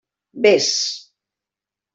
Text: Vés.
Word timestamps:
Vés. 0.43 0.71